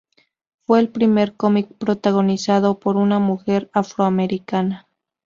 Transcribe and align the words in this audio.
Fue 0.65 0.79
el 0.79 0.89
primer 0.89 1.35
cómic 1.35 1.67
protagonizado 1.77 2.79
por 2.79 2.95
una 2.97 3.19
mujer 3.19 3.69
afroamericana. 3.71 4.87